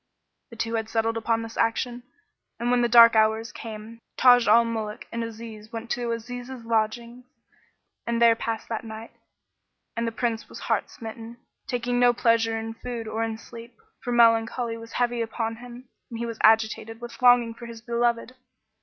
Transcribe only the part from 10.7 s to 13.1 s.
smitten, taking no pleasure in food